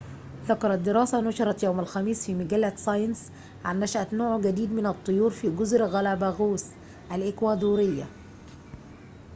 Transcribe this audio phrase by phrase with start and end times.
[0.45, 3.31] ذكرت دراسة نُشرت يوم الخميس في مجلة ساينس
[3.65, 6.65] عن نشأة نوع جديد من الطيور في جزر غالاباغوس
[7.13, 8.05] الإكوادورية